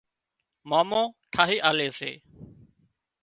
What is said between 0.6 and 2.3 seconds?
مامو ٺاهِي آلي سي